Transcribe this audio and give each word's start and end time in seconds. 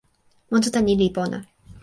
monsuta 0.51 0.79
ni 0.83 0.93
li 0.99 1.07
pona. 1.17 1.37